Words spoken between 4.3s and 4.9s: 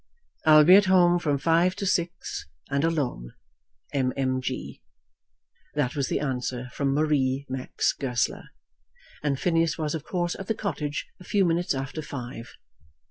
G."